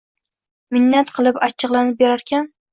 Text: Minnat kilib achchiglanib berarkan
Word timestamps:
Minnat 0.77 1.13
kilib 1.19 1.39
achchiglanib 1.51 2.03
berarkan 2.05 2.53